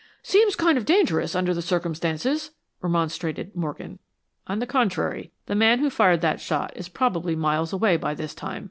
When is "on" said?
4.47-4.57